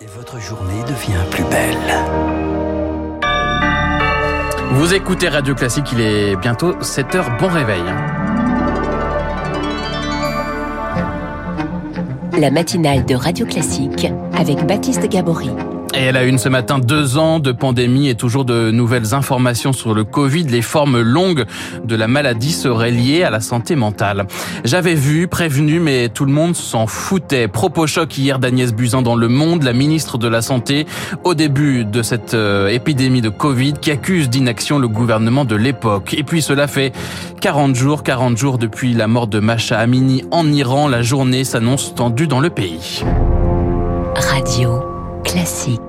[0.00, 1.76] Et votre journée devient plus belle.
[4.70, 7.82] Vous écoutez Radio Classique, il est bientôt 7h, bon réveil.
[12.38, 14.06] La matinale de Radio Classique
[14.36, 15.50] avec Baptiste Gabory.
[15.94, 19.72] Et elle a une ce matin deux ans de pandémie et toujours de nouvelles informations
[19.72, 20.44] sur le Covid.
[20.44, 21.46] Les formes longues
[21.84, 24.26] de la maladie seraient liées à la santé mentale.
[24.64, 27.48] J'avais vu, prévenu, mais tout le monde s'en foutait.
[27.48, 30.86] Propos choc hier d'Agnès Buzyn dans Le Monde, la ministre de la Santé,
[31.24, 36.14] au début de cette euh, épidémie de Covid qui accuse d'inaction le gouvernement de l'époque.
[36.16, 36.92] Et puis cela fait
[37.40, 40.86] 40 jours, 40 jours depuis la mort de Masha Amini en Iran.
[40.86, 43.02] La journée s'annonce tendue dans le pays.
[44.14, 44.87] Radio
[45.28, 45.87] classique.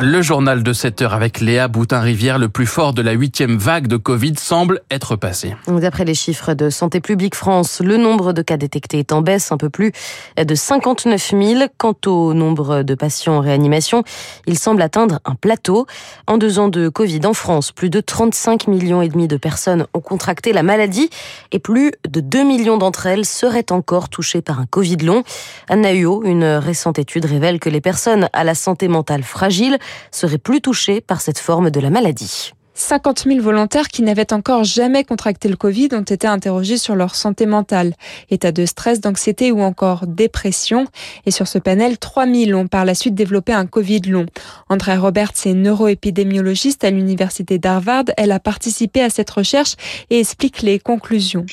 [0.00, 3.88] Le journal de 7 heures avec Léa Boutin-Rivière, le plus fort de la huitième vague
[3.88, 5.56] de Covid semble être passé.
[5.66, 9.50] D'après les chiffres de Santé publique France, le nombre de cas détectés est en baisse
[9.50, 9.90] un peu plus
[10.36, 11.64] de 59 000.
[11.78, 14.04] Quant au nombre de patients en réanimation,
[14.46, 15.86] il semble atteindre un plateau.
[16.28, 19.86] En deux ans de Covid en France, plus de 35 millions et demi de personnes
[19.94, 21.10] ont contracté la maladie
[21.50, 25.24] et plus de 2 millions d'entre elles seraient encore touchées par un Covid long.
[25.68, 29.78] Anna une récente étude révèle que les personnes à la santé mentale fragile
[30.10, 32.52] seraient plus touchés par cette forme de la maladie.
[32.78, 37.16] 50 000 volontaires qui n'avaient encore jamais contracté le Covid ont été interrogés sur leur
[37.16, 37.94] santé mentale,
[38.30, 40.86] état de stress, d'anxiété ou encore dépression.
[41.26, 44.26] Et sur ce panel, 3 000 ont par la suite développé un Covid long.
[44.68, 48.04] Andrea Roberts est neuroépidémiologiste à l'université d'Harvard.
[48.16, 49.74] Elle a participé à cette recherche
[50.10, 51.44] et explique les conclusions.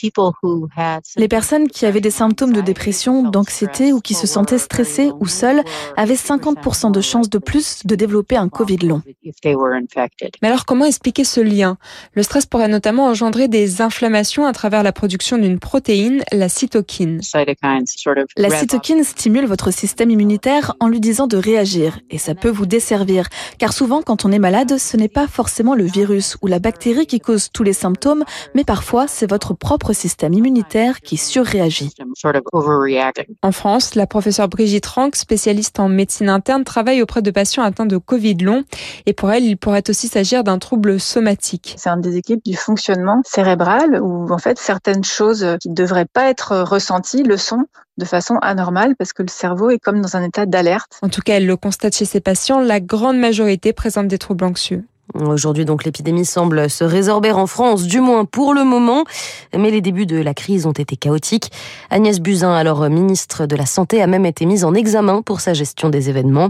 [1.18, 5.28] Les personnes qui avaient des symptômes de dépression, d'anxiété ou qui se sentaient stressées ou
[5.28, 5.64] seules
[5.98, 9.02] avaient 50% de chances de plus de développer un Covid long.
[10.42, 11.78] Mais alors comment expliquer ce lien.
[12.14, 17.22] Le stress pourrait notamment engendrer des inflammations à travers la production d'une protéine, la cytokine.
[18.38, 22.66] La cytokine stimule votre système immunitaire en lui disant de réagir et ça peut vous
[22.66, 23.28] desservir
[23.60, 27.06] car souvent quand on est malade, ce n'est pas forcément le virus ou la bactérie
[27.06, 31.92] qui cause tous les symptômes, mais parfois c'est votre propre système immunitaire qui surréagit.
[33.42, 37.86] En France, la professeure Brigitte Rank, spécialiste en médecine interne, travaille auprès de patients atteints
[37.86, 38.64] de Covid long
[39.06, 41.76] et pour elle, il pourrait aussi s'agir d'un trouble somatique.
[41.78, 46.30] C'est un déséquilibre du fonctionnement cérébral où en fait certaines choses qui ne devraient pas
[46.30, 47.66] être ressenties le sont
[47.98, 51.00] de façon anormale parce que le cerveau est comme dans un état d'alerte.
[51.02, 54.44] En tout cas, elle le constate chez ses patients, la grande majorité présente des troubles
[54.44, 54.84] anxieux.
[55.24, 59.06] Aujourd'hui, donc, l'épidémie semble se résorber en France, du moins pour le moment.
[59.58, 61.52] Mais les débuts de la crise ont été chaotiques.
[61.90, 65.54] Agnès Buzyn, alors ministre de la Santé, a même été mise en examen pour sa
[65.54, 66.50] gestion des événements.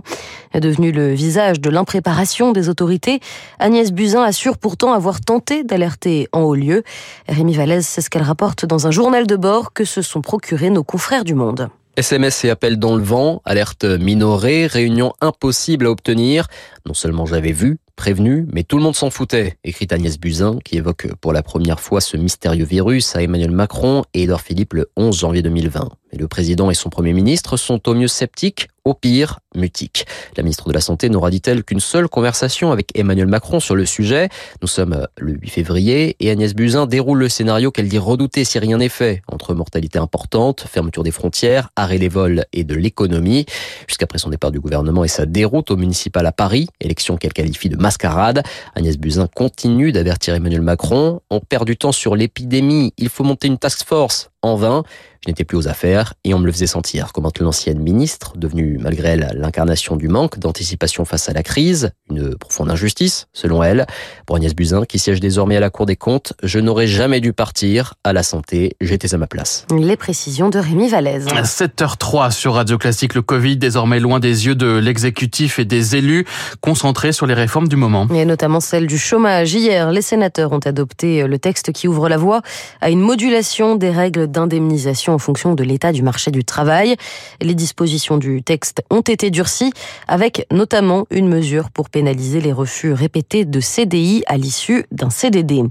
[0.53, 3.19] Devenue le visage de l'impréparation des autorités,
[3.59, 6.83] Agnès Buzyn assure pourtant avoir tenté d'alerter en haut lieu.
[7.27, 10.69] Rémi Vallès, c'est ce qu'elle rapporte dans un journal de bord que se sont procurés
[10.69, 11.69] nos confrères du Monde.
[11.97, 16.47] SMS et appels dans le vent, alerte minorée, réunion impossible à obtenir.
[16.85, 20.77] Non seulement j'avais vu, prévenu, mais tout le monde s'en foutait, écrit Agnès Buzyn, qui
[20.77, 24.89] évoque pour la première fois ce mystérieux virus à Emmanuel Macron et Edouard Philippe le
[24.97, 25.89] 11 janvier 2020.
[26.17, 30.05] Le président et son premier ministre sont au mieux sceptiques, au pire mutique.
[30.37, 33.85] La ministre de la Santé n'aura, dit-elle, qu'une seule conversation avec Emmanuel Macron sur le
[33.85, 34.29] sujet.
[34.61, 38.59] Nous sommes le 8 février et Agnès Buzyn déroule le scénario qu'elle dit redouter si
[38.59, 43.45] rien n'est fait, entre mortalité importante, fermeture des frontières, arrêt des vols et de l'économie.
[43.87, 47.69] Jusqu'après son départ du gouvernement et sa déroute au municipal à Paris, élection qu'elle qualifie
[47.69, 48.43] de mascarade,
[48.75, 51.21] Agnès Buzyn continue d'avertir Emmanuel Macron.
[51.31, 54.83] On perd du temps sur l'épidémie, il faut monter une task force en vain.
[55.25, 58.77] Je n'étais plus aux affaires et on me le faisait sentir, commente l'ancienne ministre, devenue
[58.79, 63.87] malgré elle l'incarnation du manque d'anticipation face à la crise, une profonde injustice, selon elle.
[64.27, 67.33] Pour Agnès Buzyn, qui siège désormais à la Cour des comptes, je n'aurais jamais dû
[67.33, 69.65] partir à la santé, j'étais à ma place.
[69.75, 71.25] Les précisions de Rémi Vallès.
[71.25, 76.25] 7h03 sur Radio Classique, le Covid désormais loin des yeux de l'exécutif et des élus,
[76.61, 78.07] concentrés sur les réformes du moment.
[78.13, 79.55] Et notamment celle du chômage.
[79.55, 82.43] Hier, les sénateurs ont adopté le texte qui ouvre la voie
[82.79, 86.95] à une modulation des règles d'indemnisation en fonction de l'état du marché du travail.
[87.41, 89.71] Les dispositions du texte ont été durcies,
[90.07, 95.63] avec notamment une mesure pour pénaliser les refus répétés de CDI à l'issue d'un CDD.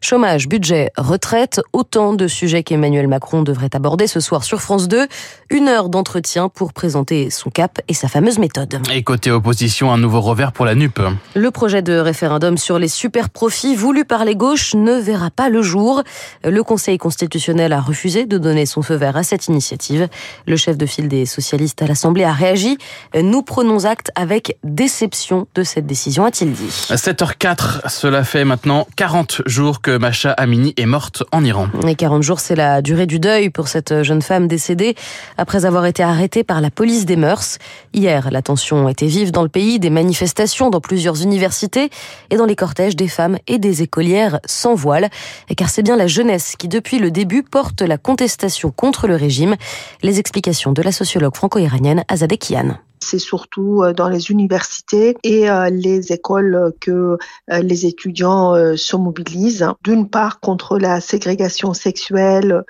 [0.00, 5.08] Chômage, budget, retraite, autant de sujets qu'Emmanuel Macron devrait aborder ce soir sur France 2.
[5.50, 8.80] Une heure d'entretien pour présenter son cap et sa fameuse méthode.
[8.94, 11.00] Et côté opposition, un nouveau revers pour la NUP.
[11.34, 15.48] Le projet de référendum sur les super profits voulu par les gauches ne verra pas
[15.48, 16.02] le jour.
[16.44, 20.08] Le Conseil constitutionnel a refusé refusé de donner son feu vert à cette initiative.
[20.46, 22.76] Le chef de file des socialistes à l'Assemblée a réagi.
[23.14, 26.68] Nous prenons acte avec déception de cette décision, a-t-il dit.
[26.90, 31.68] 7h04, cela fait maintenant 40 jours que Masha Amini est morte en Iran.
[31.86, 34.94] Et 40 jours, c'est la durée du deuil pour cette jeune femme décédée
[35.38, 37.58] après avoir été arrêtée par la police des mœurs.
[37.94, 41.88] Hier, la tension était vive dans le pays, des manifestations dans plusieurs universités
[42.30, 45.08] et dans les cortèges des femmes et des écolières sans voile.
[45.56, 49.56] Car c'est bien la jeunesse qui, depuis le début, porte la contestation contre le régime.
[50.02, 55.50] Les explications de la sociologue franco-iranienne Azadeh Kian c'est surtout euh, dans les universités et
[55.50, 57.18] euh, les écoles que
[57.50, 59.66] euh, les étudiants se mobilisent.
[59.82, 62.64] D'une part contre la ségrégation sexuelle,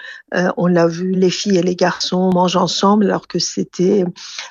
[0.57, 4.05] on l'a vu, les filles et les garçons mangent ensemble alors que c'était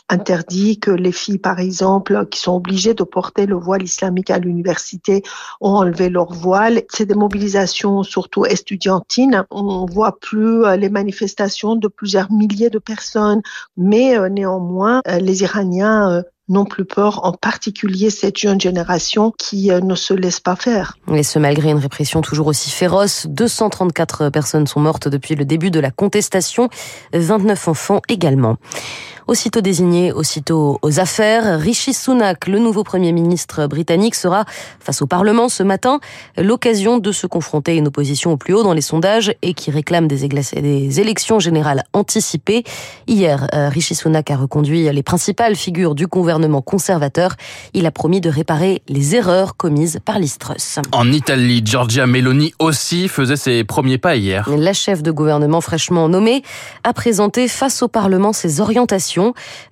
[0.09, 4.37] interdit, que les filles par exemple qui sont obligées de porter le voile islamique à
[4.37, 5.23] l'université
[5.59, 6.83] ont enlevé leur voile.
[6.89, 9.43] C'est des mobilisations surtout estudiantines.
[9.49, 13.41] On voit plus les manifestations de plusieurs milliers de personnes,
[13.75, 19.79] mais néanmoins les Iraniens euh, non plus peur, en particulier cette jeune génération qui euh,
[19.79, 20.97] ne se laisse pas faire.
[21.13, 25.71] Et ce malgré une répression toujours aussi féroce, 234 personnes sont mortes depuis le début
[25.71, 26.69] de la contestation,
[27.13, 28.57] 29 enfants également.
[29.27, 34.45] Aussitôt désigné, aussitôt aux affaires, Rishi Sunak, le nouveau Premier ministre britannique, sera
[34.79, 35.99] face au Parlement ce matin,
[36.37, 39.69] l'occasion de se confronter à une opposition au plus haut dans les sondages et qui
[39.69, 42.63] réclame des, des élections générales anticipées.
[43.07, 47.35] Hier, euh, Rishi Sunak a reconduit les principales figures du gouvernement conservateur.
[47.73, 50.79] Il a promis de réparer les erreurs commises par l'Istrus.
[50.91, 54.49] En Italie, Giorgia Meloni aussi faisait ses premiers pas hier.
[54.49, 56.41] La chef de gouvernement fraîchement nommée
[56.83, 59.10] a présenté face au Parlement ses orientations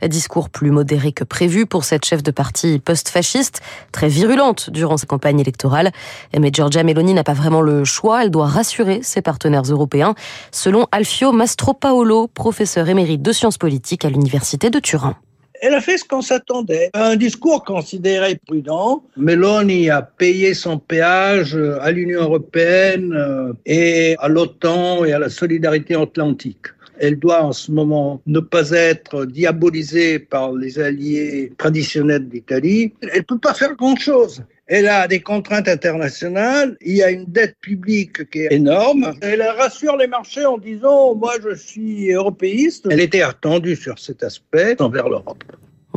[0.05, 5.05] Discours plus modéré que prévu pour cette chef de parti post-fasciste, très virulente durant sa
[5.05, 5.91] campagne électorale.
[6.37, 10.15] Mais Giorgia Meloni n'a pas vraiment le choix, elle doit rassurer ses partenaires européens,
[10.51, 15.15] selon Alfio Mastropaolo, professeur émérite de sciences politiques à l'université de Turin.
[15.61, 16.89] Elle a fait ce qu'on s'attendait.
[16.93, 19.03] Un discours considéré prudent.
[19.17, 25.29] Meloni a payé son péage à l'Union européenne euh, et à l'OTAN et à la
[25.29, 26.67] solidarité atlantique.
[26.99, 32.93] Elle doit en ce moment ne pas être diabolisée par les alliés traditionnels d'Italie.
[33.01, 34.43] Elle ne peut pas faire grand-chose.
[34.67, 39.15] Elle a des contraintes internationales, il y a une dette publique qui est énorme.
[39.21, 42.87] Elle rassure les marchés en disant Moi, je suis européiste.
[42.91, 45.43] Elle était attendue sur cet aspect envers l'Europe.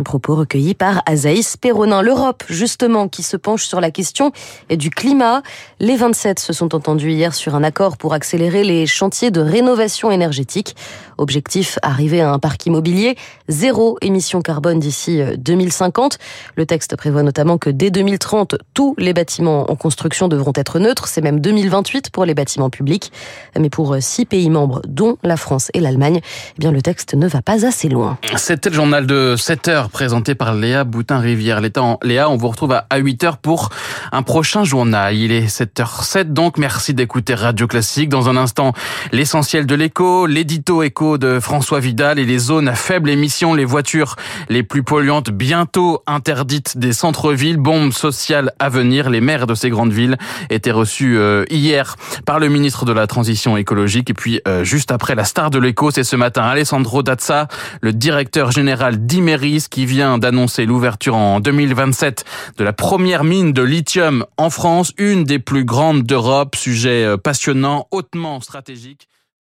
[0.03, 2.03] Propos recueilli par Azaïs Perronin.
[2.03, 4.33] L'Europe, justement, qui se penche sur la question
[4.71, 5.43] du climat.
[5.81, 10.11] Les 27 se sont entendus hier sur un accord pour accélérer les chantiers de rénovation
[10.11, 10.77] énergétique.
[11.19, 13.17] Objectif, arriver à un parc immobilier
[13.49, 16.15] zéro émission carbone d'ici 2050.
[16.15, 20.79] Euh, Le texte prévoit notamment que dès 2030, tous les bâtiments en construction devront être
[20.79, 21.07] neutres.
[21.07, 23.13] C'est même 2028 pour les bâtiments publics.
[23.59, 27.15] Mais pour euh, six pays membres, dont la France et l'Allemagne, eh bien, le texte
[27.15, 28.19] ne va pas assez loin.
[28.37, 31.61] C'était le journal de 7 heures présenté par Léa Boutin-Rivière.
[32.03, 33.71] Léa, on vous retrouve à 8 heures pour
[34.11, 35.15] un prochain journal.
[35.15, 38.09] Il est 7h07, donc merci d'écouter Radio Classique.
[38.09, 38.73] Dans un instant,
[39.13, 43.65] l'essentiel de l'écho, l'édito écho de François Vidal et les zones à faible émission, les
[43.65, 44.17] voitures
[44.49, 49.11] les plus polluantes bientôt interdites des centres-villes, bombes sociales à venir.
[49.11, 50.17] Les maires de ces grandes villes
[50.51, 54.11] étaient reçus euh, hier par le ministre de la Transition écologique.
[54.11, 57.49] Et puis, euh, juste après la star de l'écho, c'est ce matin Alessandro Dazza,
[57.83, 62.27] le directeur général d'Imeris, qui vient d'annoncer l'ouverture en 2027
[62.59, 67.17] de la première mine de lithium en France, une des plus grandes d'Europe, sujet euh,
[67.17, 69.09] passionnant, hautement stratégique.